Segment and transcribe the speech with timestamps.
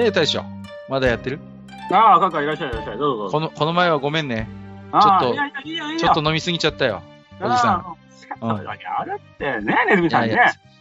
[0.00, 0.42] ええ、大将。
[0.88, 1.38] まだやってる？
[1.92, 2.98] ああ、赤かいらっしゃいいらっしゃい。
[2.98, 3.32] どうぞどうぞ。
[3.32, 4.48] この、この前はごめんね。
[4.92, 7.02] ああちょっとちょっと飲みすぎちゃったよ。
[7.40, 7.80] おじさん。
[7.80, 7.84] ん。
[8.42, 10.38] うんあれってね、ねずみさんね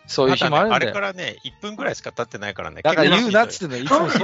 [0.08, 0.92] そういう日もあるんあだよ。
[0.92, 2.82] れからね、1分ぐらいしか経ってないからね。
[2.82, 3.86] だから言うなっつ結ってんの。
[3.86, 4.24] いつもそ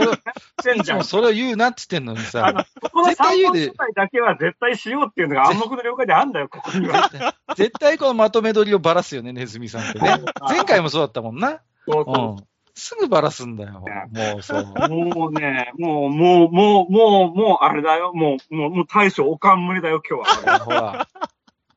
[0.69, 7.11] れ、いつもそれを言うなっつってんのにあさの。、ここの絶対言う3で本だけは絶対しようっていうのが暗黙の了解であんだよ、ここには。
[7.55, 10.21] 絶対このまとめ撮りをばらすよね、ネズミさんってね。
[10.49, 11.61] 前回もそうだったもんな。
[11.87, 12.54] そうそううん。
[12.75, 13.83] すぐばらすんだよ。
[14.11, 14.65] もうそう。
[14.65, 18.11] もうね、もう、もう、もう、もう、もう、あれだよ。
[18.13, 20.59] もう、もう、もう大将おかんむりだよ、今日は。
[20.59, 21.07] ほら。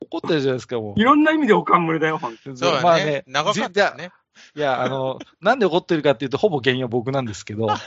[0.01, 2.57] 怒ってるじゃないですか、もいろんな意味でおかんむりだよ、ほんとう。
[2.57, 2.83] そうだね。
[2.83, 3.23] まあね。
[3.27, 4.11] 長かったよね。
[4.55, 7.77] いや、あの、なんで怒ってるかっていうと、ほぼ原因は僕なんですけど、は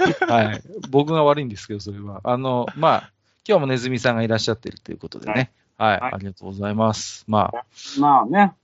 [0.54, 0.62] い。
[0.90, 2.20] 僕が悪いんですけど、それは。
[2.24, 3.12] あの、まあ、
[3.46, 5.52] 今日もネズミさんがいらっしゃってるということでね。
[5.76, 6.00] はい。
[6.00, 7.24] はいありがとうございます。
[7.26, 7.64] まあ、
[7.98, 8.54] まあね。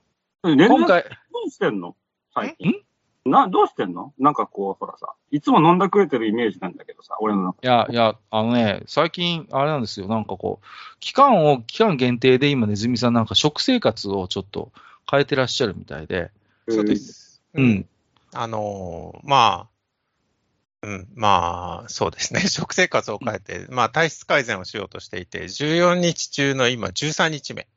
[0.43, 1.09] 今回、ど
[1.45, 1.95] うしてんの
[2.33, 2.81] 最近。
[3.29, 4.13] な、どうしてんの？
[4.19, 10.07] なんかこう、ほらさ、いつも飲んだくれてるイメージなんだけどさ、俺の中いや、いや、あのね、最近、あれなんですよ。
[10.07, 10.65] なんかこう、
[10.99, 14.71] 期間を、期間限定で今、ネズミさんなんか食生活をちょっと
[15.09, 16.31] 変えてらっしゃるみたいで。
[16.67, 16.95] そうで。
[16.95, 17.41] す。
[17.53, 17.87] うん。
[18.33, 19.69] あのーまあ、
[20.81, 22.41] うん、まあ、そうですね。
[22.47, 27.67] 食生活を変えて、まあ、体質改善をしようとしていて、14日中の今、13日目。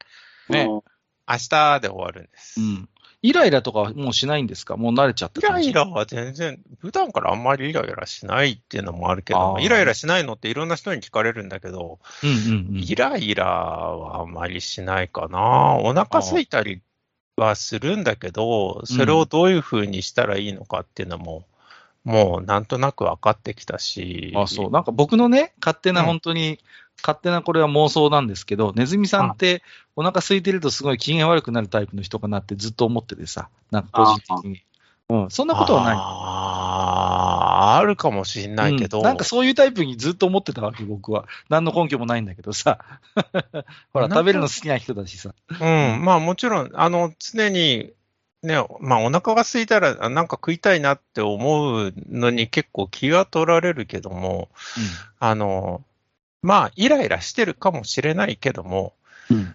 [0.48, 0.84] ねも
[1.28, 2.60] 明日で終わるんです。
[2.60, 2.88] うん。
[3.22, 4.76] イライラとかはもうしないんですか？
[4.76, 12.82] もう慣れちゃったイライラは全然、普段からあんまりイライラしないっていうのもあるけど、イライラしないのっていろんな人に聞かれるんだけど、うんうんうん。
[12.82, 15.76] イライラはあんまりしないかな。
[15.78, 16.82] お腹空いたり
[17.36, 21.44] はするんだけど、それをどういうふうにしたらいいのかっていうのも、
[22.04, 24.32] もうなんとなく分かってきたし。
[24.34, 24.70] あ、そう。
[24.72, 26.58] なんか僕のね、勝手なうん本当に、
[27.02, 29.62] 勝手なこれは妄想なんですけど、ネズミさんって
[29.96, 34.62] お腹空いてるとすごい機嫌悪くなるタイプの人かなってずっと思っててさ、なんか個人的に。
[35.08, 35.94] うん、そんなことはない。
[35.94, 41.26] ああ、あるかもしんないけど、うんなんかそういうタイプにずっと思ってたわけ、僕は。
[41.50, 42.78] 何の根拠もないんだけどさ。
[43.92, 45.34] ほら、食べるの好きな人だしさ。
[45.50, 47.90] うん、まあもちろん、あの、常に、
[48.42, 54.48] ね、まあお腹が空いたら、あなんか食いたいなって思うのに結構気が取られるけども、
[55.18, 55.84] あの、
[56.42, 58.94] まあイライラしてるかもしれないけども、
[59.30, 59.54] うん。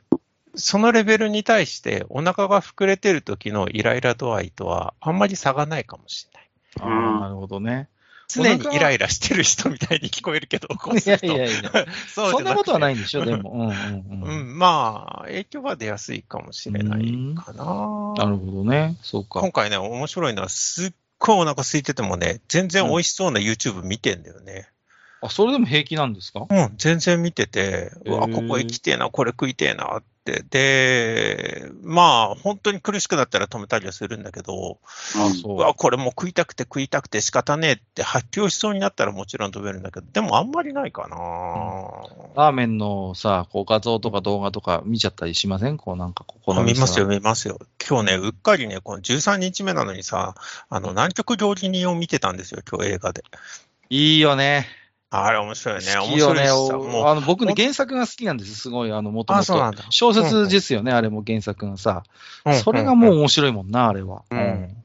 [0.55, 6.49] そのレベルに対してお腹が膨れてる時のイライラ度合いとはあんまり差がないかもしれない。
[6.79, 7.89] あうんあ、なるほどね。
[8.27, 11.71] 常にイライラしてる人みたいに聞こえるけど、 こういやするといやいや。
[12.13, 12.97] そうそんなことはないい。
[12.97, 13.51] んでしょ、でも。
[13.51, 14.29] うんうんう。
[14.29, 17.63] うんん、まあ、影響は出やすいかもしれないかな。
[18.17, 18.97] なるほどね。
[19.01, 19.39] そうか。
[19.39, 24.67] 今回ね、面白いのは、すっごいお腹空いててもね、全然美味しそうな YouTube 見てんだよね。
[25.22, 26.45] あ、それでも平気なんですか？
[26.50, 30.07] うん、全然見てて、うわ、ここ行きてえな、これ食いてえなって。
[30.50, 34.78] で、まあ、本当に苦しくなったら止めたりはするんだけど、
[35.16, 41.16] あ、そうわ、これもう食いたくて食いたくて仕方ねえって発狂しそうになったらもちろん止めるんだけど、でもあんまりないかな。
[42.35, 45.78] ラーメンのさ、こう画像とか動画とか見ちゃったりしません？
[45.78, 47.57] こうなんかここの見ますよ、見ますよ。
[47.89, 50.35] 今日ね、うっかりね、この13日目なのにさ、
[50.69, 53.23] あの、南極料理人を見てたんですよ、今日映画で。
[53.89, 54.67] いいよね。
[55.09, 55.85] あれ面白いね。
[55.95, 56.47] 好面きよね。
[56.47, 58.56] 白いしさ、おもう、あの僕ね、原作が好きなんです。
[58.56, 59.73] すごい、あの、もともと。
[59.90, 62.03] 小説ですよね、あれも原作がさ。
[62.45, 64.23] うんそれがもう面白いもんな、あれは。
[64.29, 64.75] うん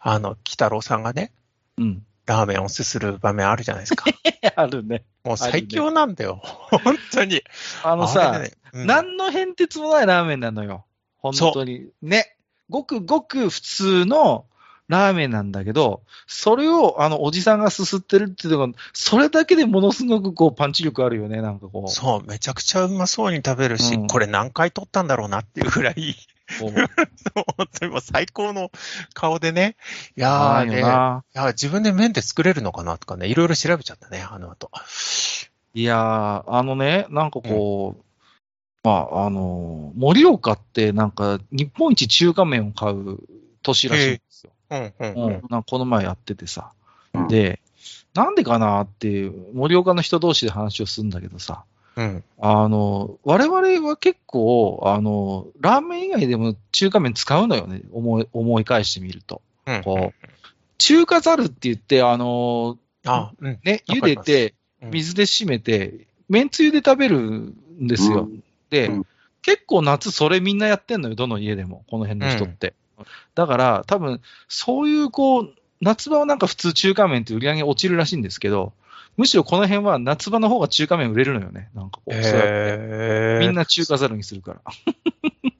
[0.00, 1.32] あの、北郎さんがね、
[1.76, 2.02] うん。
[2.26, 4.04] ラーメンをすする場面あるじゃないですか。
[4.54, 5.04] あるね。
[5.24, 6.40] もう最強なんだよ。
[6.42, 7.42] 本当に。
[7.82, 10.84] あのさ、ねうん何の変哲もないラーメンなのよ。
[11.18, 11.88] 本当に。
[12.02, 12.36] ね。
[12.68, 14.46] ごくごく普通の
[14.90, 21.90] ラーメンなんだけど、それをあのおじさんがすすってるっていうのが、それだけでものすごくこうパンチ力あるよね、なんかこう。
[21.90, 26.16] そう、めちゃくちゃうまそうに食べるし、うんこれ何回撮ったんだろうなっていうぐらい、
[26.58, 28.72] こう本当にもう最高の
[29.14, 29.76] 顔でね、
[30.16, 30.80] いやーね、い。
[30.80, 31.22] や
[31.52, 34.72] 自分で麺で作れるのかなとかね、いろいろ調べちゃったね、あの後。
[35.72, 38.02] いやー、あのね、なんかこう、
[38.82, 43.18] まあ、あの、盛岡ってなんか日本一中華麺を買う
[43.62, 44.52] 都市らしいんですよ。
[44.70, 46.72] うんうんうん、なんかこの前やっててさ。
[47.14, 47.60] うんで、
[48.14, 51.64] なんでかなっていう、盛岡の人同士で話をするんだけどさ、
[51.96, 52.24] うん。
[52.38, 59.42] あの、我々は結構、あの、ラーメン以外でも中華麺使うのよね、思い、思い返してみると。
[59.66, 59.82] うん。
[59.82, 60.28] こう
[60.78, 63.58] 中華ざるって言って、あの、あ、うん。
[63.64, 64.60] ね、茹でて、うん
[64.92, 68.20] 水で締めて、めんつゆで食べるんですよ。
[68.20, 69.06] うんで、うん
[69.42, 72.74] 結構夏それみんなやってんのよ、どの家でも、この辺の人って。
[73.34, 78.72] だから、多分、そういうこう、夏場はなんか普通中華麺って売り上げ落ちるらしいんですけど、
[79.16, 81.70] むしろこの辺は夏場の方が中華麺売れるのよね。
[81.74, 84.60] なんかこう、そうやってへみんな中華ざるにするから。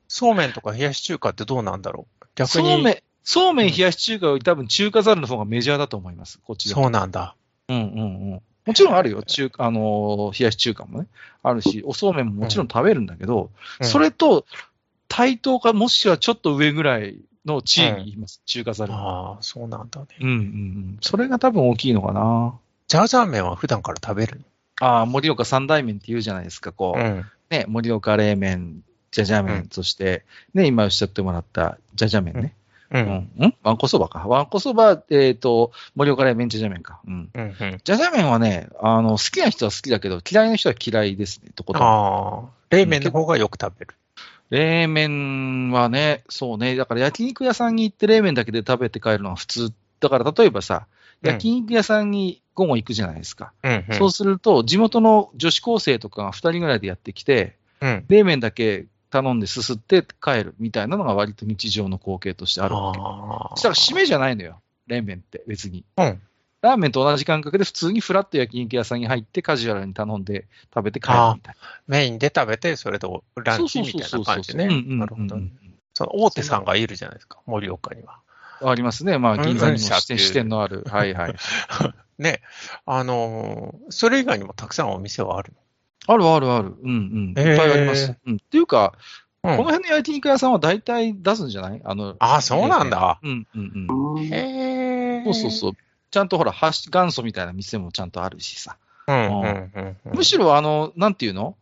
[0.08, 2.82] そうめんとか冷やし中華ってどうなんだろう逆そうに。
[2.82, 7.37] めん、そうめん冷やし中華より多分中華ざるの方がメジャーだと思います、こっちそうなんだ。
[7.69, 8.42] うんうんうん。
[8.66, 11.06] もちろんあるよ、中華、あのー冷やし中華もね。
[11.42, 13.50] あるし、おそうめんももちろん食べるんだけど、
[13.81, 14.46] うんそれと
[15.08, 18.92] 対等か、もしくはちょっと上ぐらいの地位にいます、中華ざる。
[18.92, 20.06] ああ、そうなんだね。
[20.20, 20.98] うんうんうん。
[21.00, 22.58] それが多分大きいのかな。
[22.88, 24.40] ジャージャー麺は普段から食べる
[24.81, 26.98] ああ、盛岡三大麺って言うじゃないですか、こう。
[26.98, 27.25] のうん。
[27.50, 32.54] ね、盛岡冷麺、じゃじゃ麺、うんそして、ね、今おっしゃってもらったじゃじゃ麺ね。
[32.90, 32.98] う。
[32.98, 33.46] うんん。
[33.46, 33.54] ん？
[33.62, 34.26] わんこそばか。
[34.26, 37.00] わんこそば、えっ、と、盛岡冷麺、じゃじゃ麺か。
[37.06, 37.31] うん。
[37.32, 37.42] うん。
[37.42, 37.81] うん。
[37.82, 41.82] じゃじゃ麺はね、あの、好きな人は好きだけど、嫌いな人は嫌いですね、とことん。
[41.82, 43.94] ああ、冷麺の方がよく食べる。
[44.50, 49.73] 冷麺はね、そうね、だから焼肉屋さんに行って冷麺だけで食べて帰るのは普通。
[50.00, 53.52] だから例えばさ、うん焼肉屋さんに午後行くじゃないですか。
[53.62, 53.85] うん。
[53.91, 58.05] うんそうすると、地元の女子高生とかが2人ぐらいでやってきて、うん。
[58.08, 62.99] 冷麺だけ頼んですすって帰るみたいなのが割と日常の光景としてあるわけ。
[63.50, 65.85] そしたら締めじゃないのよ、冷麺って別に。
[65.99, 66.23] うん。
[66.62, 71.55] ラーメンと同じ感覚で普通にフラット焼肉屋さんに入ってカジュアルに頼んで食べて帰るみたい
[71.89, 73.65] メインで食べて、それとラな。
[73.65, 74.65] ンチみたいな感じね。
[74.65, 75.51] うんうんうんうんなるほどね。
[75.95, 78.19] その大手さんがいるじゃないですか、盛岡には。
[78.62, 79.17] ありますね。
[79.19, 80.85] まあ、銀座にも支店のある。
[80.87, 81.35] はいはい。
[82.19, 82.43] ね。
[82.85, 85.55] あのーそれ以外にもたくさんお店はある
[86.07, 86.75] あるあるある。
[86.83, 87.29] うんうん。
[87.31, 88.15] いっぱいあります。
[88.27, 88.37] うん。
[88.37, 88.93] っていうか、
[89.43, 89.57] の。
[89.57, 91.81] この辺の焼肉屋さんは大体出すんじゃない？
[91.85, 93.19] あの、ああ、そうなんだ。
[93.23, 94.15] うんうんうん。
[94.17, 95.25] うんへえ。
[95.25, 95.73] そうそうそう。
[96.11, 98.77] ちゃんとほら、元祖みたいな店もちゃんとあるしさ。
[99.07, 100.17] うんうんうんうん。
[100.17, 101.57] むしろあの、なんていうの？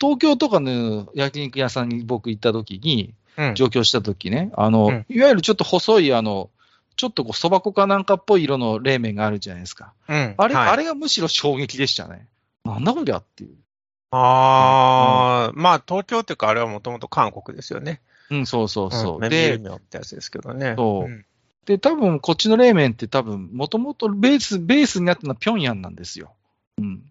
[0.00, 6.50] 東京とかの焼肉屋さんに僕行った時に、うん、上京した時ね、あの、うんいわゆるちょっと細いあの、
[6.96, 9.92] ちょっとこう、蕎麦粉かなんかっぽい色の冷麺があるじゃないですか。
[10.08, 10.34] うん。
[10.36, 12.28] あれ、はいあれがむしろ衝撃でしたね。
[12.64, 13.56] なんだこりゃっていう。
[14.10, 18.00] ああ、まあ東京っていうかあれはもともと韓国ですよね。
[18.30, 19.18] うん、そうそうそう。
[19.18, 20.74] ん、メでミ、ュってやつですけどね。
[20.76, 21.26] そうん
[21.66, 26.32] で、多分こっちの冷麺って多分、もともとベース、ベースになったのは平壌なんですよ。
[26.78, 27.02] うん。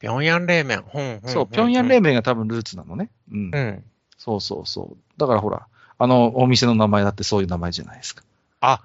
[0.00, 0.84] 平壌冷麺。
[0.94, 3.10] うんうんうんそう、平壌冷麺が多分ルーツなのね。
[3.30, 3.50] うん。
[3.52, 3.84] うん。
[4.18, 4.96] そうそうそう。
[5.18, 5.66] だからほら、
[5.98, 8.24] あのお店の名前だってそういう名前じゃないですか。
[8.60, 8.80] あ、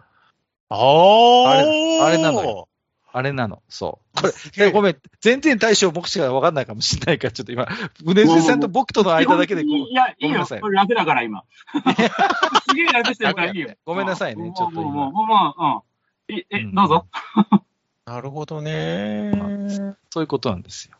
[0.70, 2.68] あああれあれなのよ。
[3.18, 3.64] あれなの。
[3.68, 4.22] そう。
[4.22, 4.28] こ
[4.58, 7.68] れ、えごめん、全然対象僕しか分かんないかもしれないから、ちょっと今、
[8.06, 10.28] うねずれさんと僕との間だけでこういや、いいよ。
[10.28, 11.44] ごめんなさいこれ楽だから、今。
[12.70, 13.70] すげえ楽してるからいいよ。
[13.86, 15.84] ごめんなさいねちょっと今もう、もう、も
[16.30, 16.38] う、うん。
[16.38, 17.08] え、えうん、どうぞ。
[18.06, 19.32] なるほどね。
[20.12, 20.98] そういうことなんですよ。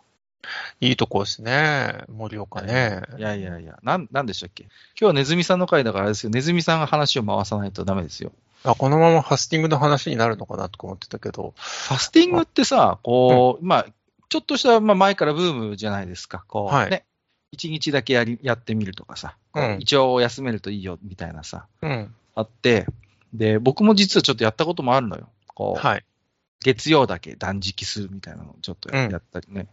[0.82, 2.04] いいとこですね。
[2.10, 3.02] 盛岡ね。
[3.18, 4.64] いやいやいや、なん、なんでしたっけ？
[4.64, 6.30] 今日はネズミさんの回だからあれですよ。
[6.32, 8.32] ネズミさんが話を回さないとダメですよ。
[8.64, 11.54] あこのままファスティングの話になるのかなとか思ってたけど。
[11.58, 13.86] ファスティングってさ、こう、まあ、
[14.30, 16.44] ちょっとした、まあ、前からブームじゃないですか。
[16.48, 17.06] こう、はいね。
[17.52, 19.38] 一日だけやり、やってみるとかさ。
[19.54, 21.68] うん一応休めるといいよ、みたいなさ。
[21.82, 22.14] うん。
[22.36, 22.88] あって、
[23.34, 25.30] で、僕も実はちょっとやったこともあるのよ。
[25.48, 26.04] こう、はい。
[26.62, 29.68] 月曜だけ断食するみたいなのをちょっとやったりね。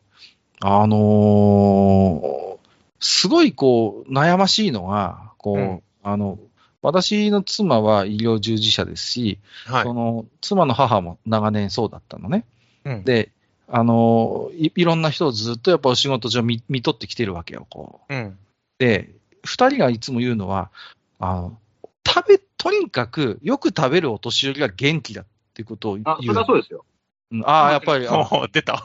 [0.61, 2.55] あのー
[3.01, 6.39] すごいこう、悩ましいのが、こう、うんあの、
[6.85, 9.95] 私の妻は医療従事者ですし、はいそ。
[9.95, 12.45] の妻の母も長年そうだったのね。
[12.85, 13.33] うんで、
[13.69, 18.15] あのい、いろんな人をずっとやっぱお仕事上見見とってきてるわけよ、こう。
[18.15, 18.39] うん。
[18.79, 19.11] で、
[19.45, 20.71] 二人がいつも言うのは、
[21.19, 21.59] あの、
[22.07, 25.25] 食べ、とにかくよく食べるお年寄りが元気だっ
[25.55, 26.23] ていうことを言あ、う。
[26.23, 26.85] そりゃそうですよ。
[27.31, 28.07] うんああ、やっぱり、
[28.53, 28.85] 出た。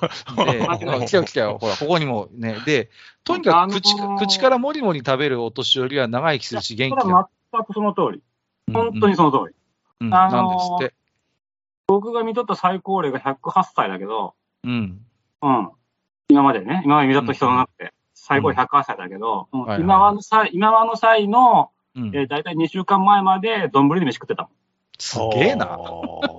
[1.05, 2.57] 来たよ来たよ、ほら、ここにもね。
[2.65, 2.89] で、
[3.25, 7.29] とにかく口,、あのー口からもりもり食べるお年寄りは長生きするし、元気だ。
[7.51, 8.23] 全くその通り。
[8.71, 9.55] 本当にその通り。
[10.01, 10.91] うん、うんあのー。
[11.87, 15.01] 僕が見とった最高齢が108歳だけど、うん。
[15.41, 15.69] うん。
[16.29, 24.51] 今までね、今まで見とった人の中で、最高齢108歳だけど、うんはいはい今はの際、今はの際の、うんえー、大体2週間前まで丼で飯食ってたもん。
[24.99, 25.79] すげえな。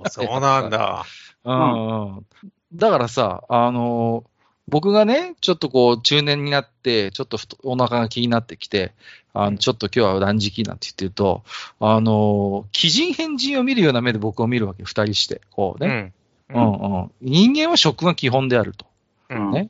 [0.09, 1.03] そうなんだ。
[1.43, 2.25] うんうん。
[2.73, 4.30] だからさ、あのー
[4.71, 8.93] 僕がね、ちょっとこう、中年になって、ちょっとお腹が気になってきて、
[9.33, 11.43] あうんのちょっと今日は断食なんて言ってると、
[11.81, 15.41] あのー、鬼人変人を見るような目で僕を見るわけ、二人して。
[15.51, 16.13] こうね。
[16.49, 16.55] うん。
[16.55, 17.11] うんうん。
[17.21, 18.85] 人間は食が基本であると。
[19.29, 19.69] うんね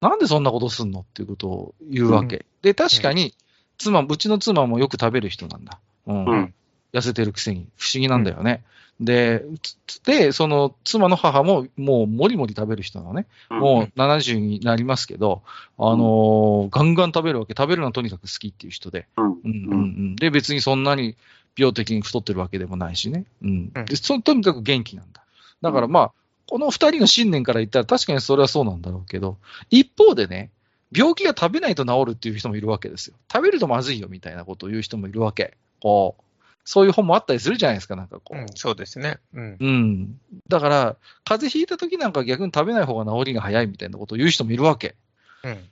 [0.00, 2.46] なんでそんなことすんのっていうことを言うわけ。
[2.62, 3.34] で、確かに、
[3.76, 5.78] 妻、うちの妻もよく食べる人なんだ。
[6.06, 6.24] うん。
[6.24, 6.54] うん
[6.92, 7.68] 痩せてるくせに。
[7.76, 8.64] 不思議なんだよね。
[9.00, 9.44] で、
[9.86, 13.26] つで、その妻の母ももうもりもり食べる人なのね。
[13.48, 15.42] もう70になりますけど、
[15.78, 17.54] あのーガンガン食べるわけ。
[17.56, 19.06] 食べるのはとにかく好きっていう人で。
[19.16, 20.16] うん、うんうんうん。
[20.16, 21.16] で、別にそんなに
[21.56, 23.24] 病的に太ってるわけでもないしね。
[23.42, 23.72] うん。
[23.74, 25.24] うんでそとにかく元気なんだ。
[25.62, 26.12] だからまあ、
[26.46, 29.38] この二人の信念から言ったら確かにそれはそうなんだろうけど、
[29.70, 30.50] 一方でね、
[30.92, 33.14] 病気が食べないと治るっていう人もいるわけですよ。
[33.32, 35.56] 食べるとまずいよみたいなことを言う人もいるわけ。
[35.80, 36.22] こう、
[36.64, 38.38] そういう本もあったりするじゃないですか、なんかこう。
[38.38, 39.18] うん、そうですね。
[39.34, 39.56] うん。
[39.58, 40.20] うん。
[40.48, 44.94] だから、風邪ひいた時なんか逆に食べない方が治りが早いみたいなことを言う人もいるわけ。
[45.42, 45.68] うん。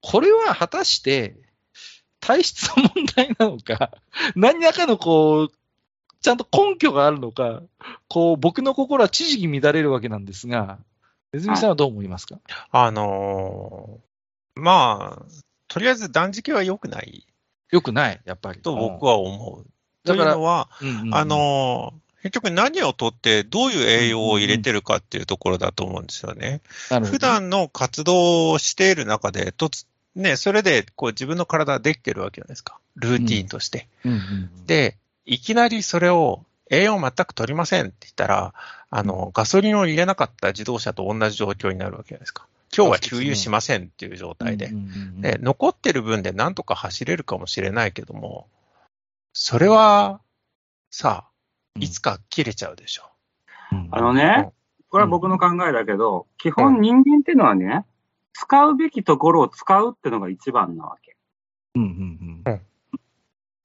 [0.00, 1.36] これは果たして、
[2.20, 3.92] 体質の問題なのか、
[4.36, 5.52] 何らかのこう、
[6.20, 7.62] ちゃんと根拠があるのか、
[8.08, 10.78] こう、僕の心は知識乱れるわけなんですが、
[11.32, 12.38] ネズミさんはどう思いますか、
[12.70, 15.24] あのーまあ、
[15.68, 17.26] とりあえず断食は良くない
[17.72, 18.60] よくない、やっぱり。
[18.60, 19.66] と僕は思う。
[20.04, 26.60] というのは、うん、うんうんあ、のー結局何をとってどういう栄養を入れてるかっていうところだと思うんですよね。
[26.88, 32.78] なるほど普段の活動をしている中で、とつ、ね、それでこう自分の体ができてるわけじゃないですか。
[32.94, 33.88] ルーティーンとして。
[34.04, 38.54] うんうんで、いきなりそれを栄養全く取りませんって言ったら、
[38.90, 42.46] あの、ガソリンを入れなかった自動車と同じ状況になるわけじゃないですか。
[42.74, 44.70] 今日は給油しませんっていう状態で
[45.18, 48.46] で、残ってる分でなんとか走れるかもしれないけども、
[49.32, 50.20] それは、
[50.90, 53.04] さあ、いつか切れちゃうでしょ。
[53.72, 54.52] うんあのね、
[54.90, 57.86] これは僕の考えだけど、基本人間っていうのはね、
[58.34, 61.16] 使うべきところを使うっていうのが一番なわけ。
[61.74, 62.60] うんうんうん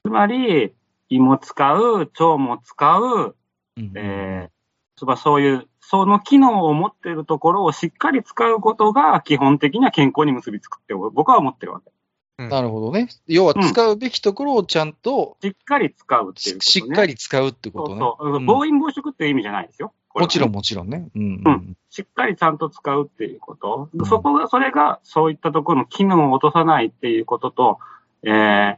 [0.03, 0.73] つまり、
[1.09, 3.35] 胃も使う、腸も使う、
[3.75, 11.91] うんえー、まあそういう、その機能を持っているところをしっかり使うことが基本的には健康に結びつくって僕は思ってるわけ。
[12.37, 13.09] なるほどね。
[13.27, 16.71] 要は使うべきところをちゃんとしっかり使うっていうこと、ね。
[16.71, 17.99] しっかり使うってことね。
[17.99, 18.35] そうそう。
[18.35, 19.93] うん暴飲暴食っていう意味じゃないですよ。
[20.15, 21.09] ねもちろんもちろんね。
[21.15, 23.89] うんううんしっかりちゃんと使うっていうこと。
[23.91, 27.79] うんそこが、それが、そういったところの機能を落とさないっていうことと、
[28.23, 28.77] えー、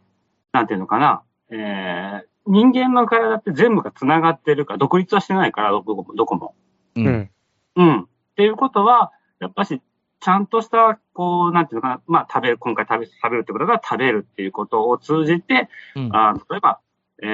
[0.54, 6.06] なんていうのかな、えー、人間の体って全部が繋がってるから、独立はしてないから、どこも。
[6.16, 6.56] どこも
[6.96, 7.32] ううんん。
[7.76, 8.02] うん。
[8.04, 9.82] っていうことは、やっぱし、
[10.22, 16.80] ちゃんとした、こう、なんていうのかな、まあ、食べる、今回食べ、食べるってことが食べるっていうことを通じて、うんあ例えば、
[17.22, 17.26] え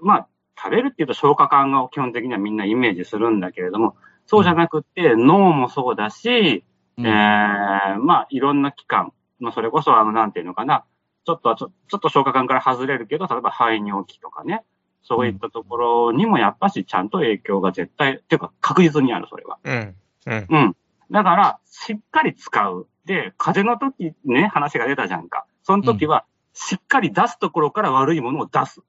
[0.00, 6.64] ー、まあ、食べるっていうと消化管が基本的にはみんなイメージするんだけれども、そうじゃなくって脳もそうだし、
[6.98, 10.84] うんえー、まあ、いろんな器官、まあ、それこそ、あの、なんていうのかな、
[11.24, 14.64] ちょっとはちょ、ちょっと消化管から外れるけど、例えば肺尿器とかね、
[15.02, 19.58] そういったところにもやっぱしちゃんと影響が絶対、っていうか確実にある、それは。
[19.62, 19.94] うん。
[20.26, 20.46] うん。
[20.48, 20.76] うん。
[21.10, 22.86] だから、しっかり使う。
[23.04, 25.46] で、風邪の時ね、話が出たじゃんか。
[25.62, 28.82] その時は、しっかり出すところから悪いものを出す。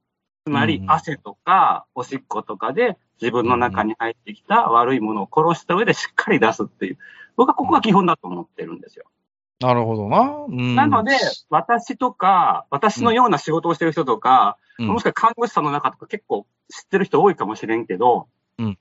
[0.46, 6.98] つまりう、ん汗とか、おしっことかで、自分の中に入ってきた悪いものを殺した上でしっかり出すっていう。
[7.36, 9.06] 僕はここが基本だと思ってるんですよ。
[9.60, 10.46] なるほどな。
[10.48, 11.12] うんなので、
[11.50, 18.80] 私とか、私のような仕事をしてる人とか、うんもしくは看護師さんの中とか結構知ってる人多いかもしれんけど、うん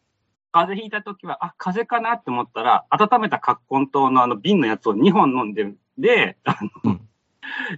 [0.52, 7.08] 風邪ひいた時は、あ、風邪かなって思ったら、温めた葛根湯のあの瓶のやつを2本飲んで、で、あの、うん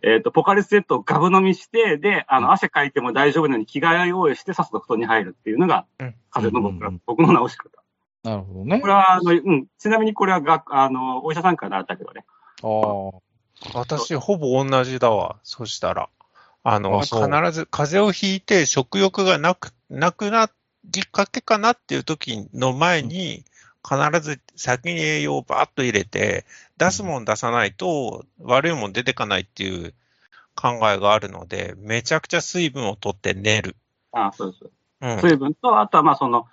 [0.02, 7.70] えっ、と、ポカリスエットをガブ飲みして、で、あの、汗かいても大丈夫なように着替え用意して、さっさと布団に入るっていうのが、うん風邪の僕ら、うんうん僕の治し方。
[8.22, 8.86] なるほどねこ。
[8.86, 12.24] れは、あの、うん、ちなみにこれはが、あの、お医者さんから習ったけどね。
[12.62, 13.78] ああ。
[13.78, 15.36] 私、ほぼ同じだわ。
[15.42, 16.08] そしたら。
[16.62, 17.16] あの、必
[17.52, 20.50] ず風邪をひいて食欲がなく、なくな
[20.84, 23.44] りかけかなっていう時の前に、
[23.82, 26.44] 必ず先に栄養をバーッと入れて、
[26.76, 29.94] 出すもん出さないと悪いもん出てかないっていう
[30.54, 33.76] 考えがあるので、めちゃくちゃ水分を取って寝る。
[34.12, 34.70] あそうです。
[35.00, 35.20] うん。
[35.20, 36.46] 水分と、あとはまあその、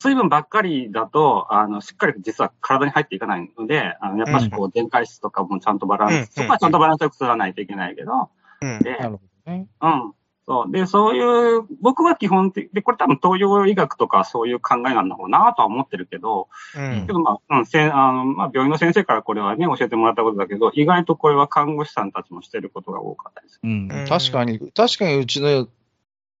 [0.00, 8.78] 水分ばっかりだと、あの、しっかり実は体に入っていかないので、あの、やっぱしこう、電解質とかもちゃんとバランス、うんそこはちゃんとバランスよく取らないといけないけど、うん。
[8.80, 9.66] で、なるほどね。
[9.80, 10.14] うん。
[10.46, 10.72] そう。
[10.72, 17.12] で、そういう、僕は基本的、で、これ多分東洋医学とかそういう考えなんだろうなとは思ってるけど、うんけ。
[17.12, 23.60] どまあ、うん、せんあの、まあ、病院の先生からこれはね、教えてもらったことだけど、意外とこれは看護師さんたちもしてることが多かったです。
[23.62, 24.06] うんうん。
[24.06, 25.66] 確かに、確かにうちの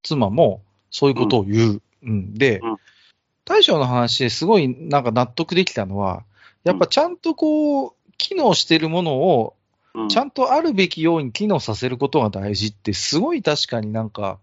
[0.02, 1.82] 妻もそういうことを言う。
[2.02, 2.34] うん。
[2.34, 2.76] でうん、
[3.46, 6.24] 大将の話ですごいなんか納得できたのは、
[6.64, 9.54] やっぱちゃんとこう、機能してるものを
[9.94, 10.08] うん。
[10.08, 14.38] ちゃんとあるべきように機能させることが大事って、すごい確かになんか、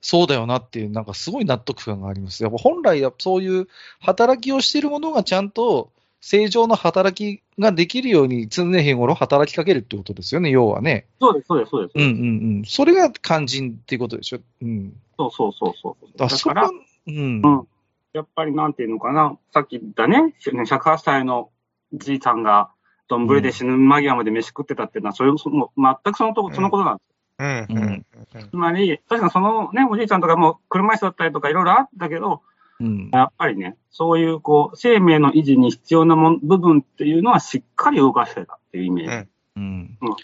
[0.00, 2.42] そうだよなっていう、なんかすごい納得感があります。
[2.42, 3.68] やっぱ本来、そういう
[4.00, 11.06] 働きをしているものがちゃんと正常な働きができるように常日頃働きかけるってことですよね、要はね。
[11.20, 11.92] そうです、そうです、そうです。
[11.96, 12.64] うんうんうん。
[12.66, 14.40] それが肝心っていうことでしょ？
[14.62, 14.92] うん。
[15.18, 16.06] そうそうそうそう。
[16.18, 16.70] だからそこだから、
[17.06, 17.42] うん。
[17.42, 17.68] うん
[18.12, 21.50] やっぱりなんていうのかな、さっき言ったね、108歳の
[21.92, 22.70] じいさんが、
[23.08, 27.14] 丼で死ぬ間際まで飯食ってたっていうのは、それその全くそのと、そのことなんです。
[27.38, 28.06] うんうん。
[28.50, 32.42] つまり、確かにそのね、おじいちゃんとかも車椅子だったりとかいろいろあったけど、
[32.80, 33.10] うん。
[33.12, 39.28] やっぱりね、そういうこう、生命の維持に必要なもん部分っていうのはしっかり動かしてたっていうイメージ。
[39.56, 39.98] うん。
[40.00, 40.16] うん。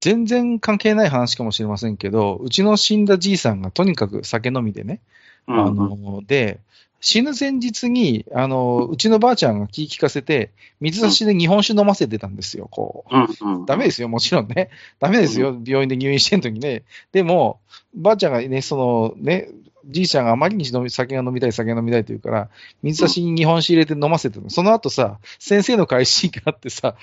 [0.00, 5.00] 全然関係ない話かもしれませんけど、うちの死んだじいさんがとにかく酒飲みでね、
[5.48, 5.60] うん。
[5.60, 6.60] あの、で、
[7.00, 10.50] 死ぬ前日に、あの、うちのばあちゃんが気利かせて、
[10.80, 13.16] 水差しで日本酒飲ませてたんですよ、こう。
[13.16, 13.18] う
[13.50, 13.66] んうん。
[13.66, 14.70] ダメですよ、もちろんね。
[14.98, 16.82] ダメですよ、病院で入院してん時ね。
[17.12, 17.60] でも、
[17.94, 19.48] ばあちゃんがね、そのね、
[19.88, 22.48] じいちゃんがあまりに酒が飲みたい、酒が飲みたいというから、
[22.82, 24.38] 水差しに日本酒入れて飲ませて。
[24.48, 26.94] その後さ、先生の会心があってさ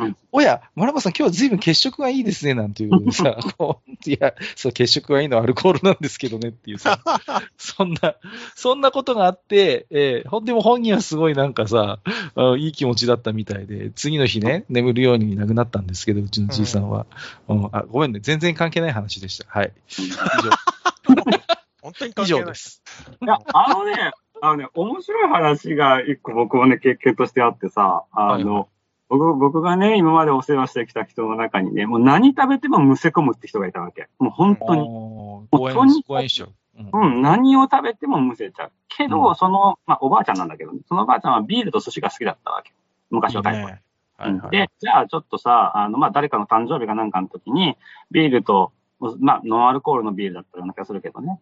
[0.00, 7.00] うん、おや、丸山さん今日は随分血色がいいですね、なんていうさ、 こう、いや、そう、血色がいいのはアルコールなんですけどねっていうさ、
[7.56, 8.16] そんな、
[8.54, 11.98] そんなことがあって、えーほんでも本人はすごいなんかさ、
[12.34, 17.06] あいい気持ちだったみたいで、次の日ね、眠るように亡くなったんですけど、うちのじいさんは。
[17.48, 19.46] うんあごめんね、全然関係ない話でした。
[19.48, 19.72] はい。
[19.98, 20.63] 以本
[21.98, 22.82] 当に上、以上です。
[23.20, 28.66] いや、あのね、あのね、面白い話が一個僕もね、経験としてあってさ、あの、はいは
[29.08, 34.08] 僕僕がね、今までお世話してきた人の中にね、もう何食べてもむせ込むって人がいたわけ。
[34.18, 34.82] もう本当に。
[34.82, 36.52] おーごとにかくう。
[36.76, 38.72] うんうん、何を食べてもむせちゃう。
[38.88, 42.72] けど、うんその、まあ、おばあちゃんなんだけど、ね、そのおばあちゃんはビールと寿司が好きだったわけ。
[43.10, 43.68] 昔いい若い頃。
[43.68, 43.82] ね
[44.16, 44.50] はいはい。
[44.50, 47.76] で、じゃあちょっとさ、あの、まあ、誰かの誕生日かなんかの時に、
[48.10, 48.72] ビールと、
[49.20, 51.40] まあ、ノンアルコールのビールだったような気がするけどね。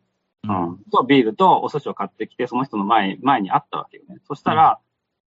[0.48, 0.78] ううんん。
[0.90, 4.18] と、ビールとお寿司を買ってきて、その人の前、前にあったわけよね。
[4.26, 4.78] そしたら、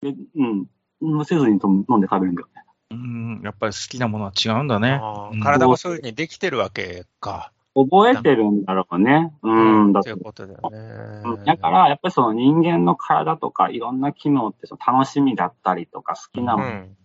[0.02, 0.66] でうん、
[1.00, 2.62] むせずにと飲んで食べるんだよね。
[2.90, 5.00] うん、やっぱり好きなものは違うんだね。
[5.42, 7.52] 体がそういうふうにできてるわけか。
[7.74, 9.34] 覚えてるんだろうね。
[9.42, 9.50] う
[9.88, 10.24] ん、だってという。
[10.24, 10.78] ことだよね。
[11.24, 16.96] うんだから、やっぱりその人間の体とかいろんな機能ってその楽しみだったりとか好きなものうん。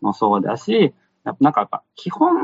[0.00, 2.34] もそうだし、やっぱなんかやっぱ基本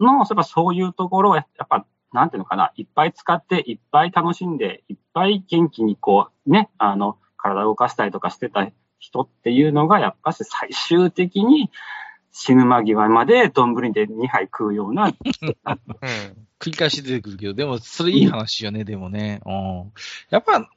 [0.00, 11.70] の、そういえばそういうところをやっぱ、なんていうのかな、いっぱい使って、いっぱい楽しんで、いっぱい元気にこう、ね、あの、体を動かしたりとかしてた人っていうのが、やっぱし最終的に
[12.32, 15.14] 死ぬ間際まで丼で2杯食うような、 うん。
[16.58, 19.40] 繰り返し出てくるけど、でも、それいい話よね、でもね。
[19.46, 19.92] うん。
[20.30, 20.68] やっぱ、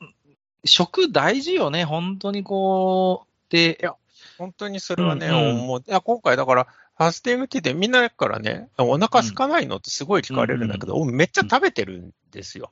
[0.65, 3.96] 食大事よね、本当にこう、で、いや
[4.38, 5.80] 本当にそれはね、うんうん思う。
[5.80, 12.71] いや、今回だから、ファスティングティーでみんなからね、お腹空かないのってすごい聞かれるんだけど、俺めっちゃ食べてるんですよ。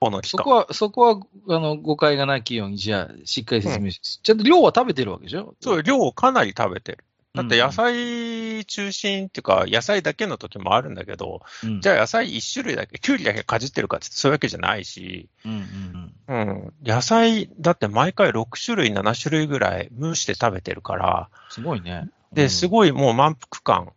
[0.00, 0.22] この。
[0.22, 1.02] そこは、そこ
[1.46, 5.54] は、あの、誤解がなきように、じゃあ、しっかり説明し、ちゃんと量は食べてるわけでしょ？
[5.60, 7.04] そう、量をかなり食べてる。
[7.34, 16.72] だって野うん菜中心っていうか、野菜だけの時もあるんだけど、うんじゃあ野菜一種類だけ、きゅうりだけかじってるかってそういうわけじゃないし、うんうんうん。
[16.86, 22.08] 野菜、だって毎回6種類、7種類ぐらい蒸して食べてるから、すごいね。
[22.34, 23.92] で、すいごいもう満腹感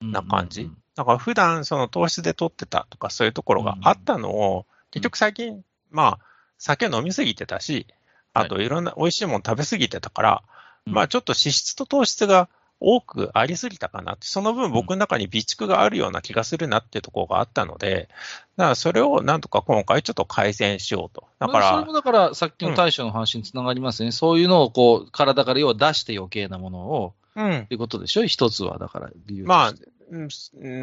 [0.00, 0.62] な感じ。
[0.62, 0.66] うん。
[0.68, 6.18] うんだから普段その糖質で取ってたとかそういうところがあったのを、結局最近、まあ、
[6.58, 7.86] 酒飲みすぎてたし、
[8.34, 10.42] あといろんな美味しいもの食べすぎてたから、
[10.88, 10.94] うん。
[10.94, 12.48] まあちょっと脂質と糖質が
[12.80, 18.08] 多くありすぎたかなって、その分僕の中に備蓄があるような気がするなっていうところがあったので、
[18.56, 21.28] だからそれをなんとか今回ちょっと改善しようと。
[21.38, 24.10] だかそれらも、だから、さっきの大将の話につながりますね。
[24.10, 27.66] そういうのを、こう、体から要は出して余計なものを、うんっ。
[27.66, 28.26] ていうことでしょ？
[28.26, 29.74] 一つは、だから、理由とまあ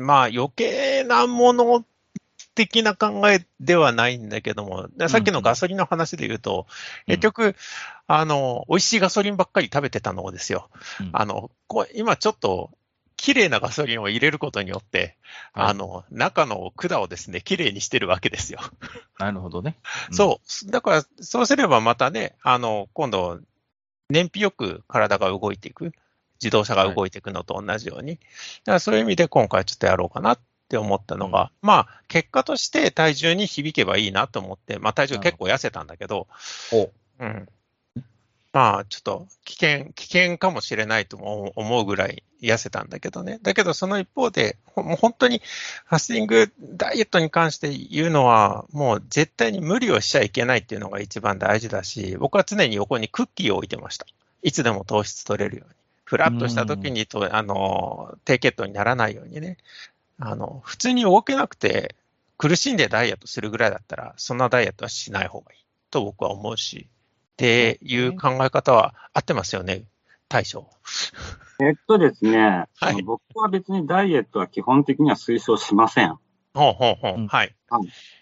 [0.01, 1.85] まあ余計なもの
[2.53, 6.67] 的な考えではないんだけども、でさっきのガソリンの話で言うと、
[7.07, 7.55] うん結局、
[8.07, 10.69] あの、美味しいガソリンばっかり食べてたのをですよ。
[11.01, 11.51] うんあの、
[11.93, 12.71] 今ちょっと、
[13.17, 15.15] 綺麗なガソリンを入れることによって、
[15.53, 18.59] はいあの、中の管をですね、綺麗にしてるわけですよ。
[19.17, 19.77] なるほどね。
[20.11, 20.71] そう。
[20.71, 23.39] だから、そうすればまたね、あの、今度、
[24.09, 25.93] 燃費よく体が動いていく。
[26.41, 28.15] 自動車が動いていくのと同じように。
[28.15, 36.27] だからそういう意味で今回ちょっとやろうかなって思ったのが、まあ、結果として体重に響けばいいなと思って、まあ体重結構痩せたんだけど、
[36.71, 37.47] ほうん。
[38.55, 43.37] まあ、ちょっと危険、危険かもしれないとも思うぐらい痩せたんだけどね。
[43.41, 45.41] だけどその一方で、ほもう本当に
[45.85, 54.05] ファスティングダイエットに関して言うのは、もう絶対に無理をしちゃいけないっていうのが一番大事だし、僕は常に横にクッキーを置いてました。
[54.41, 55.75] いつでも糖質取れるように。
[56.05, 59.57] フラッとした時にと、あの、低血糖にならないようにね。
[60.19, 61.95] あの、普通に動けなくて
[62.37, 66.87] 苦しんでダイエットするぐらいだったら、そんなダイエットはしない方がいいと僕は思うし、
[67.33, 69.83] っていう考え方は合ってますよね、
[70.29, 70.69] 大将。
[71.61, 76.09] えっとですね、はい僕は別にダイエットは基本的には推奨しません。
[76.53, 77.13] ほうほうほう。
[77.15, 77.55] うんはい。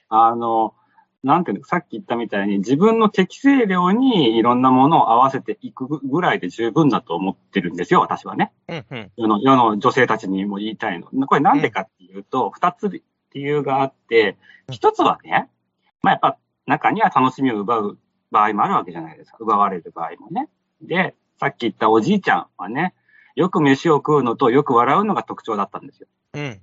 [0.09, 0.75] あの、
[1.23, 8.51] なんていうの、さっき言ったみたいに自分の適正量にいろんなものを合わせていくぐらいで十分だと思ってるんですよ、私はね。
[8.67, 9.11] うんうん。
[9.15, 11.07] 世の世の女性たちにも言いたいの。
[11.27, 13.01] これなんでかっていうと、二、つ理
[13.41, 14.37] 由があって、
[14.69, 15.49] 一つはね、
[16.01, 17.97] まあやっぱ中には楽しみを奪う
[18.31, 19.37] 場合もあるわけじゃないですか。
[19.39, 20.49] 奪われる場合もね。
[20.81, 22.93] で、さっき言ったおじいちゃんはね、
[23.35, 26.07] よく飯を食うのとよく笑うのが特徴だったんですよ。
[26.33, 26.61] うん。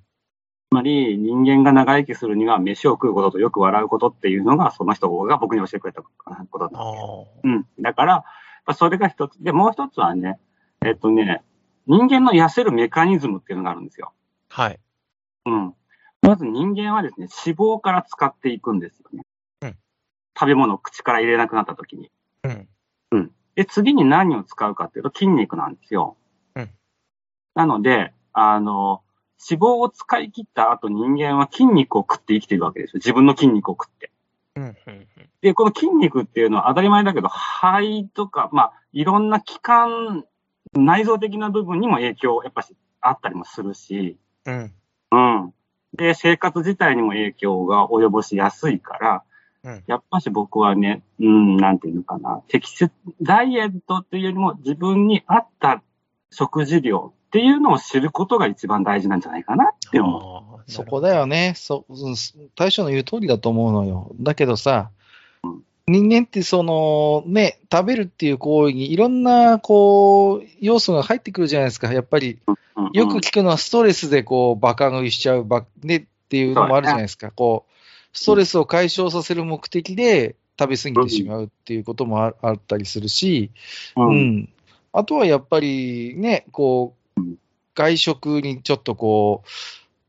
[0.71, 7.25] つまり人間が長生きするには飯を食うこととよく笑うことっていうのがその人が僕に教えてくれたことだああ。
[7.43, 7.67] うん。
[7.81, 8.25] だから、ま
[8.67, 9.35] あそれが一つ。
[9.43, 10.39] で、もう一つはね、
[10.87, 11.43] えっとね、
[11.89, 14.13] 人間の痩せるメカニズムっていうのがあるんですよ。
[14.49, 14.79] はい。
[15.47, 15.75] うん。
[16.23, 19.25] まず人間はですね、脂肪から使っていくんですよね。
[19.63, 19.77] うん
[20.39, 22.13] 食べ物を口から入れなくなった時に。
[22.45, 23.33] うん。
[23.57, 26.17] で、次に何を使うかっていうと筋肉なんですよ。
[26.55, 26.71] うん
[27.57, 29.03] なので、あの、
[29.49, 32.93] 脂肪を使い切った後人間は筋肉を食って生きてるわけですよ。
[32.97, 34.11] 自分の筋肉を食って。
[35.41, 40.25] で、この筋肉っていうのは当たり前だけど、肺とか、まあ、いろんな器官、
[40.75, 44.75] 内臓的な部分にも影響、やっぱしあったりもするし、うん。
[45.13, 45.55] うん。
[45.95, 49.23] で、生活自体にも影響が及ぼしやすいから、
[49.63, 55.83] うんやっぱし僕はね、うん、なんていうのかな、適切、ダイエットっていうよりも自分に合った
[56.31, 60.71] 食事量っていうのを知ることが一番大事なんじゃないかなって思う。
[60.71, 61.55] そこだよね。
[61.57, 62.17] そ、うん
[62.57, 64.11] 大将の言う通りだと思うのよ。
[64.19, 64.91] だけどさ、
[65.87, 71.93] 人間ってその、ね、食べるっていう行為にいろんな、こう、要素が入ってくるじゃないですか。
[71.93, 72.57] やっぱり、うん
[72.93, 77.31] よく聞くのはストレスでこう、バカ食いしちゃう、ば、ね、っていうのもあるじゃないですか。
[77.31, 77.73] こう、
[78.13, 83.51] ストレスを解消させる目的で食べ過ぎてしまうっていうこともああったりするし、
[83.97, 84.49] ううんん。
[84.93, 87.00] あとはやっぱりね、こううん、
[87.81, 89.49] 外食にちょっとこう、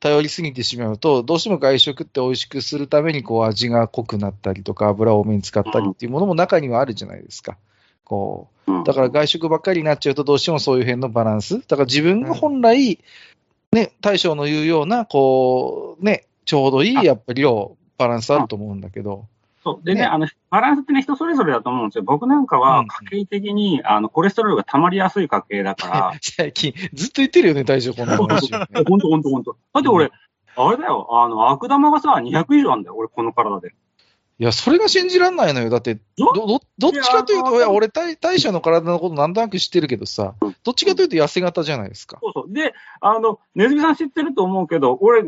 [0.02, 7.58] 頼りすぎてしまうと、どうしても外食って美味しくするためにこう味が濃くなったりとか、油を多めに使ったりっていうものも中にはあるじゃないですか。
[8.04, 11.60] こうだから外食ばっかりになっちゃうとどうしてもそういう辺のバランス。
[11.60, 13.00] だから自分が本来、
[13.72, 19.28] ね、大将の言うような、こう、ね、ちょうどいいやっぱり量、バランスあると思うんだけど。
[19.63, 19.86] そう。
[19.86, 22.04] でね、ねあの、バランスってね、人それぞれだと思うんですよ。
[22.04, 28.65] 僕なんかうんは家計的に、あの、コレステロールが溜まりやすい家系だから、 最近、ずっと言ってるよね、大将、この話をね。
[28.88, 29.56] ほんとほんとほんと。
[29.74, 30.12] だって俺、
[30.56, 33.74] あれだよ、あの、悪玉がさ、200以上あんだよ、俺、この体で。
[34.39, 35.69] いや、それが信じらんないのよ。
[35.69, 42.17] だって、ど、ど、どっちかというと、いや俺、大大将の体のことなんとなく知ってるけどさうん、どっちかというと痩せ型じゃないですか。
[42.24, 42.52] そうそう。
[42.52, 45.21] で、あの、ネズミさん知ってると思うけど、俺、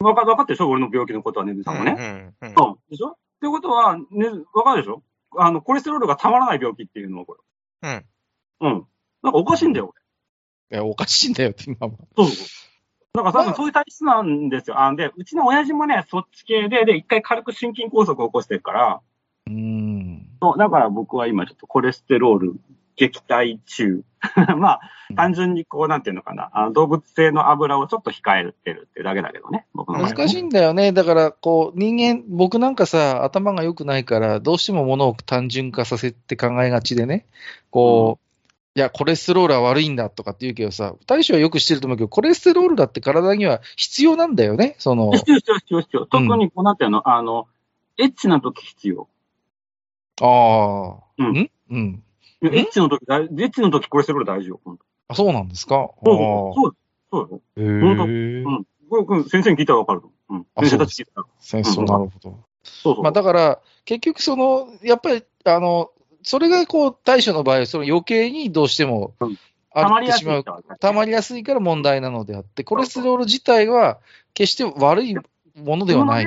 [0.00, 0.68] わか、わかってるでしょ？
[0.68, 1.94] 俺の病気のことは、ネズミさんもね。
[2.42, 2.48] うん。
[2.48, 2.54] うん。
[2.56, 2.76] うん。
[2.90, 3.16] でしょ？
[3.38, 4.04] ってことは、ね、
[4.52, 5.02] わかるでしょ？
[5.36, 7.36] あの、コレステロールがたまらない病気っていうのは、こ
[7.82, 7.90] うん。
[7.90, 8.04] れ。
[8.60, 8.86] うん。
[9.22, 9.94] なんかおかしいんだよ、
[10.70, 11.92] いや、おかしいんだよって、今は。
[12.16, 12.28] 俺。
[12.28, 12.48] そうそう。
[13.14, 14.80] だから多分そういう体質なんですよ。
[14.80, 19.00] あんで、うちの親父もね、そっち系で、で、一回軽く心筋梗塞を起こしてるから、
[19.46, 20.28] うーん。
[20.40, 22.60] そう、だから僕は今ちょっとコレステロール
[22.98, 24.02] 撃退中。
[24.58, 24.80] まあ、
[25.14, 30.92] 単純にこう、なんていうのかな、あの動物性の油をちょっと控えてるっていうだけだけどね、僕の難しいんだよね。
[30.92, 37.26] だから、こう、人間、僕なんかさ、頭が良くないから、どうしても物を単純化させて考えがちでね、
[37.70, 38.28] こう、
[38.74, 44.76] いや、コレステロールは悪いんだとかって言うけどさ、大将はよく知ってると思うけど、コレステロールだって体には必要なんだよね。
[44.78, 46.06] その、必要、必要、必要、必要。
[46.06, 47.46] 特にこう、なんていうの、あの、
[47.96, 49.08] エッチな時必要。
[50.20, 51.50] ああ、うんん？
[51.70, 52.02] うん。
[52.42, 55.90] エッチの時、大エッチの時コレステロール大事よ、本あ、そうなんですか？
[56.04, 56.52] 当。
[56.54, 56.76] そう
[57.10, 57.18] そう。
[57.18, 57.42] そうよ。
[57.56, 59.24] あー本当へえうん。
[59.28, 60.42] 先生に聞いたらわかると思う。
[60.42, 60.46] うん。
[60.54, 61.26] あ先生たち聞いたら。
[61.40, 62.38] 先生、うんなるほど。
[62.62, 63.02] そうそう。
[63.02, 65.90] まあ、だから、結局、その、やっぱり、あの、
[66.22, 69.38] それがこう、対処の場合は、その余計にどうしてもうん、
[69.72, 70.44] あたまりやすい
[70.80, 73.98] 溜まりやすいから問題なのであって、コレステロール自体は
[74.34, 76.26] 決して悪いものではない。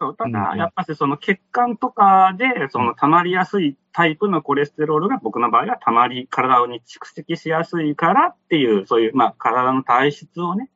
[0.00, 10.70] そうたうんだ、やっぱりその血管とかで、その溜まりやすいタイプのコレステロールが僕の場合は溜まり、体に蓄積しやすいからっていう、そういう、まあ、体の体質をね、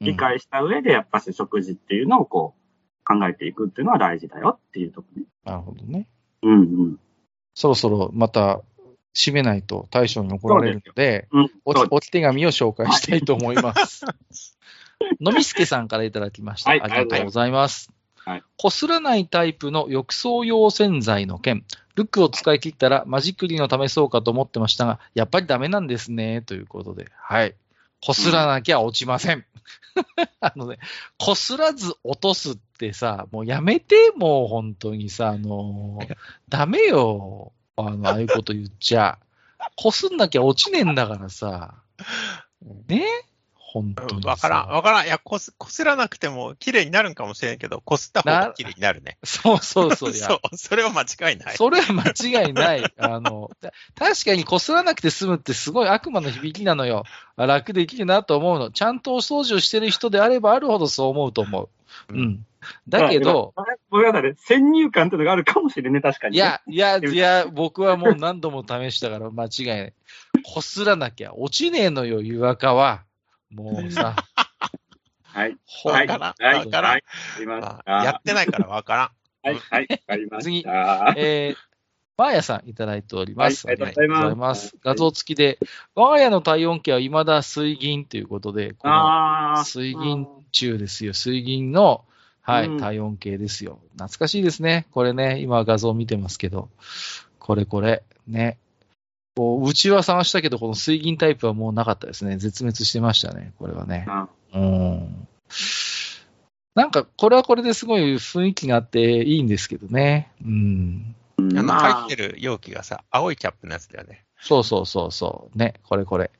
[0.00, 5.28] 理解した上で、やっぱし食事っていうのをこう、考えていくっていうのは大事だよっていうところね。
[5.44, 6.08] なるほどね。
[6.42, 6.56] うんう
[6.88, 7.00] ん。
[7.54, 8.60] そろそろまた
[9.14, 11.50] 締めないと対象に怒られるので、うん。
[11.64, 14.04] お手紙を紹介したいと思います。
[15.20, 16.70] のみすけさんからいただきました。
[16.70, 17.88] はいありがとうございます。
[17.88, 17.96] はい
[18.56, 27.06] こすらないタイプの浴槽用洗剤の件、ルックを使い切ったらマジックリの試そうかと思ってましたが、やっぱりダメなんですね、ということで。
[27.16, 27.54] はい。
[28.00, 29.44] こすらなきゃ落ちません。
[30.40, 30.78] あのね、
[31.18, 36.16] こすらず落とすってさ、もうやめて、もう本当にさ、あのー
[36.48, 37.52] ダメよ。
[37.76, 39.18] あの、ああいうこと言っちゃ。
[39.76, 41.74] こすんなきゃ落ちねえんだからさ。
[42.88, 43.04] ね？
[43.76, 44.28] 本当にさ。
[44.28, 45.06] わからん、わからん。
[45.06, 49.18] いや、こす、こすらなくても綺麗になるんかもしれんけど、こすった方が綺麗になるね。
[49.22, 50.12] そうそうそう。
[50.12, 51.56] いやそう、それは間違いない。
[51.56, 52.84] それは間違いない。
[52.96, 57.04] あの、た確かにこすらなくて済むってすごい悪魔の響きなのよ。
[57.36, 58.70] あ楽できるなと思うの。
[58.70, 61.68] ちゃんとお掃除をしてる人であればあるほどそう思うと思う。
[62.12, 62.46] ううんん。
[62.88, 64.34] だけど、まあ、ごめんなさいね。
[64.38, 66.38] 先入観っていうのがあるかもしれんね、確かにね。
[66.38, 69.94] いや、いや、いや、僕はもう何度も試したから間違いない。
[70.44, 73.04] こすらなきゃ落ちねえのよ、湯垢は。
[73.50, 74.16] もうさ、
[75.36, 75.56] はい。
[75.66, 76.06] ほんはい。
[76.06, 77.06] わからんはい。
[77.46, 78.04] はい。
[78.04, 79.10] やってないからわからん。
[79.42, 79.60] はい。
[79.70, 79.86] はい。
[79.90, 81.14] わかりま次した。
[81.16, 81.56] えー、
[82.16, 83.66] マーヤさんいただいております。
[83.66, 85.58] はいありがとうございます画像付きで、
[85.94, 89.62] 我が家の体温計は未だ水銀ということで、この。
[89.64, 91.12] 水銀中ですよ。
[91.12, 92.04] 水銀の、
[92.40, 93.80] はい、うん体温計ですよ。
[93.92, 94.86] 懐かしいですね。
[94.92, 96.70] これね、今画像見てますけど。
[97.38, 98.58] これこれ、ね。
[99.36, 102.38] こううちは探したけど、この水銀タイプはもうなかったですね。
[102.38, 103.52] 絶滅してましたね。
[103.58, 104.06] これはね。
[104.54, 105.28] うん。
[106.74, 110.32] なんか、これはこれですごい雰囲気があっていいんですけどね。
[110.42, 111.14] うん。
[111.36, 114.24] うんあの、まあ入ってる容器がさ、青いキャップのやつだよね。
[114.40, 115.58] そうそうそうそう。
[115.58, 116.30] ね、これこれ。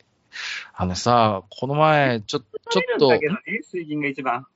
[0.74, 4.46] あのさ、この前、ちょ、ちょっと、いだけどね、水銀が一番。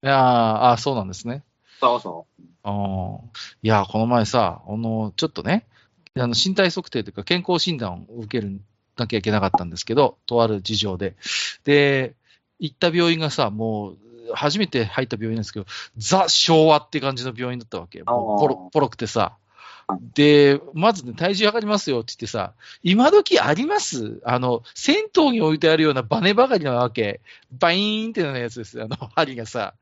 [0.00, 1.44] やーあー、そうなんですね。
[1.78, 2.26] そうそ
[2.62, 3.18] あー
[3.62, 5.66] いやー、この前さ、あの、ちょっとね、
[6.14, 8.60] あの身体測定というか健康診断を受ける
[8.96, 11.16] なきゃいけなかったんですけど、とある事情で。
[11.64, 12.14] で、
[12.58, 13.96] 行った病院がさ、もう、
[14.34, 18.02] 初めて入った病院なんですけど、ザ・昭和って感じの病院だったわけ。
[18.02, 19.36] もうポロポロくてさ。
[20.14, 24.20] で、まずね、体重測りますよって言ってさ、今時あります？
[24.24, 27.20] あの、銭湯に置いてあるようなバネばかりなわけ。
[27.58, 28.84] バイーンってなるやつですよ。
[28.84, 29.74] あの、針がさ、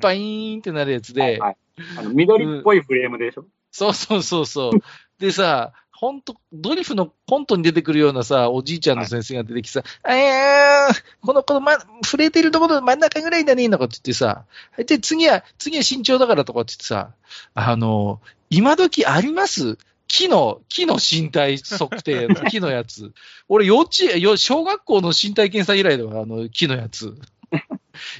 [0.00, 1.14] バイーンってなるやつう。
[1.14, 1.56] で、はい。
[1.98, 3.46] あの、緑っぽいフレームでしょ？
[3.70, 4.80] そうそうそうそう。
[5.18, 11.72] でさ、ほんと、ドリフのコントに出てくるようなさ、おじいちゃんの先生が出てきてさ、えー、この、この、ま、
[12.04, 14.44] 触れてるところの真ん中ぐらいだね、とかって言ってさ、
[14.76, 17.10] で、次は、次は身長だからとかって言ってさ、
[17.54, 19.76] あの、今時あります？
[20.06, 23.12] 木の、木の身体測定、 木のやつ。
[23.48, 27.14] 俺、幼稚園、よ小学校の身体検査以来だわ、あの、木のやつ。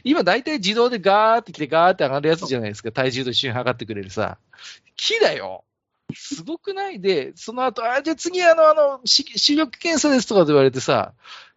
[0.03, 2.91] 今、大体自動でガーって来てガーって上がるやつじゃないですか。
[2.91, 4.39] 体重と一緒に測ってくれるさ。
[4.97, 5.65] 木だよ。
[6.15, 7.01] すごくない？
[7.01, 11.13] で、その後、あ、じゃあ次、あの、あの、し視力検査ですとかって言われてさ、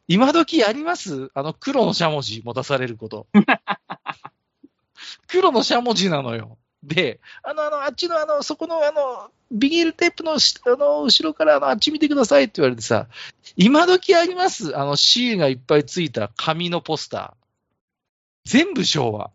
[0.07, 1.31] 今時やります？
[1.33, 3.27] あの、黒のしゃもじ持たされること。
[5.27, 6.57] 黒のしゃもじなのよ。
[6.83, 13.07] で、あの、あの、あっちの、あの、そこの、あの、ビニールテープのし、あの、後ろから、あの、あっち見てくださいって言われてさ、
[13.55, 14.77] 今時あります？
[14.77, 18.49] あの、シールがいっぱいついた紙のポスター。
[18.49, 19.31] 全部昭和。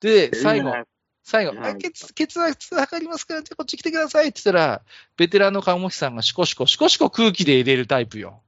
[0.00, 0.72] で、最後、
[1.22, 4.82] 最後、はいあ血血圧測りますから、じゃあこっち来てくださいって言ったら、
[5.16, 8.40] ベテランの看護師さんがシコシコ、シコシコ空気で入れるタイプよ。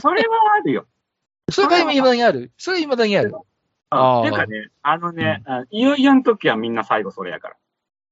[0.00, 0.86] それはあるよ。
[1.50, 2.52] それが今、未だにある。
[2.58, 3.34] それ未だにある。
[3.90, 7.56] あーていうかね、あのね、あいよいよの時はみんな最後それやから。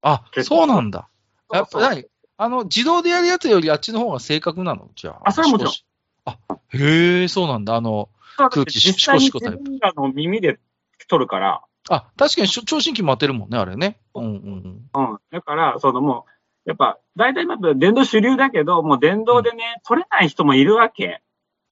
[0.01, 1.09] あ、そうなんだ。
[1.51, 2.05] やっぱ何？
[2.37, 4.89] あの、自動でやるやつよりあっちの方が正確なの？
[4.95, 5.29] じゃあ。
[5.29, 5.73] あそれはもちろん
[6.25, 6.37] あ、
[6.69, 7.75] へえ、そうなんだ。
[7.75, 10.59] あの、空気シコシコタイプ自分らの耳で
[11.07, 13.99] 取るから、あ、確かに聴診器も当てるもんね、あれね。
[14.15, 15.11] うんうんうん。
[15.11, 15.19] うん。
[15.31, 16.25] だから、そのも
[16.65, 21.21] う、やっぱ、大体今、電動主流だけど、もう電動でね、取れない人もいるわけ。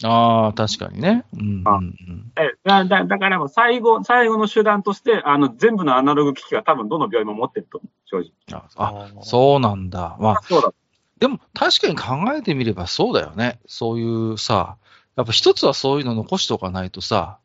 [0.03, 1.25] ああ、確かにね。
[1.33, 2.31] うんうんうん。
[2.37, 7.89] えだだだからもう最後、最後の手段として、あの、全部のアナログ機器は多分どの病院も持ってると思
[8.21, 8.61] う、正直。
[8.75, 10.17] ああ、そうなんだ。
[10.19, 10.73] まあ、そうだ。
[11.19, 13.59] でも確かに考えてみればそうだよね。
[13.65, 14.77] そういうさ、
[15.15, 17.37] やっぱ一つはそういうの残しておかないとさ、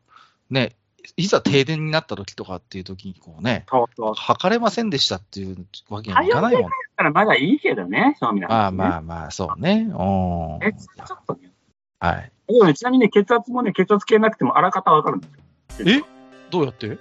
[0.49, 0.75] ね、
[1.17, 4.15] いざ停電になった時とかっていう時にこうね、そうそう。
[4.15, 6.69] だ測れませんでしたっていうわけにはいかないもん。
[6.69, 8.49] からまだいいけどね、そうみんな。
[8.49, 8.97] まあまあ。
[8.97, 9.87] あまあ、そうね。
[9.89, 10.67] うん。
[10.67, 11.51] え、ちょっとね。
[11.99, 12.31] はい。
[12.47, 15.27] でもね、ちなみにね、血圧もね、血圧計なくてもあらかたわかるんで
[15.71, 15.87] すよ。
[15.89, 16.01] え？
[16.49, 16.97] どうやって？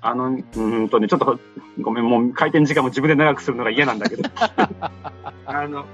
[0.00, 1.38] あの、うーんとね、ちょっと、
[1.80, 4.28] ごめん、もう回転時間も自分で長くするのが嫌なんだけど。
[5.46, 5.84] あの、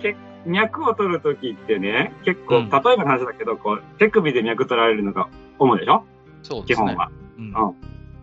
[0.00, 6.04] け脈を取るときってね、結構、うん例えばの話だけど、こう、手首で脈取られるのが主でしょ？
[6.46, 6.86] そうですね。
[6.86, 7.10] 基本は。
[7.38, 7.52] うん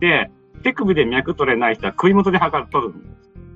[0.00, 0.30] で、
[0.62, 2.94] 手首で脈取れない人は首元で測る、取る。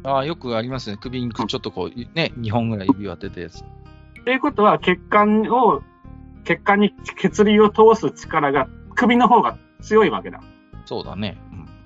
[0.04, 0.98] ああ、よくありますね。
[1.00, 3.62] 首にちょっとこう、ね、2本ぐらい指を当てたやつ。
[3.62, 5.82] っていうことは、血管を、
[6.44, 10.40] 血管に血流を通す力が首の方が強いわけだ。
[10.84, 11.38] そうだね。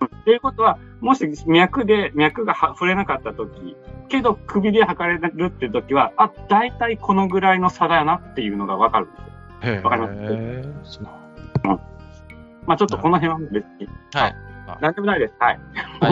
[0.05, 3.77] っていうことは、もし脈で、脈がは触れなかったとき、
[4.09, 9.83] けど首で測れるっていうときは、あ、大体このぐらいの差だよなっていうのがわかるんですよ。
[9.83, 10.09] わかりま
[10.85, 10.99] す？
[10.99, 11.07] そう
[12.67, 13.89] まあちょっとこの辺は別に。
[14.15, 14.37] はい。
[14.81, 15.35] なんでもないです。
[15.39, 15.61] はい。
[16.01, 16.11] な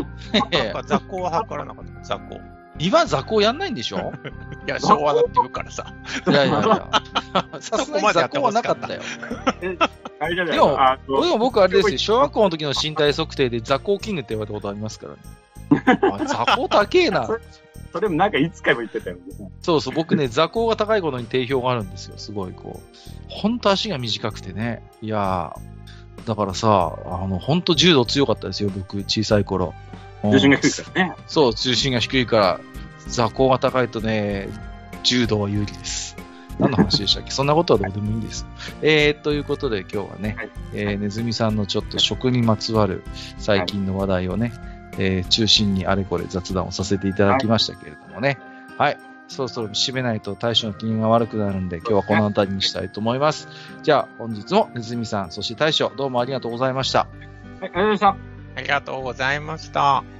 [0.71, 1.93] んか雑魚は測らなかった。
[2.03, 2.41] 雑 魚。
[2.79, 4.13] 今、雑魚やんないんでしょ？
[4.67, 5.93] いや、昭和だって言うからさ。
[6.27, 6.89] いやいやいや。
[7.61, 9.01] さすがにそこまでや雑魚はなかったよ。
[10.21, 15.99] でもでも僕あれですよ、小学校の時の身体測定でザコーキングって言われたことありますからね。
[16.13, 17.27] あザコ高えな。
[17.93, 19.23] それもなんかいつかも言ってたよね。
[19.63, 22.97] そうそう、僕ね、座高が高いことに定評があるんですよ、すごいこう。
[23.29, 24.83] ほんと足が短くてね。
[25.03, 25.61] いやー、
[26.27, 29.75] だからさ、あの、ほんと柔道強かったですよ、僕、小さい頃。
[30.23, 31.15] うん重心が低いからね。
[31.27, 32.61] そう、重心が低いから、
[33.09, 34.49] 座高が高いとね、
[35.03, 36.17] 柔道は有利です。
[36.59, 37.31] 何の話でしたっけ？
[37.31, 38.47] そんなことはどうでもいいです。
[38.83, 43.03] えー、ということで今日はね、はいえー、ネズミさんのちょっと食にまつわる
[43.39, 44.53] 最近の話題をね、
[44.99, 48.39] えー中心にあれこれ雑談をさせていただきましたけれどもね。
[48.77, 48.99] はい。
[49.31, 53.49] そろそろ締めないと大将の機嫌が悪くなるんで、今日はこの辺りにしたいと思います。
[53.83, 57.07] じゃあ、本日もネズミさん、そして大将、どうもありがとうございました。
[57.61, 58.09] はい、ありがとうございました。
[58.57, 60.20] ありがとうございました。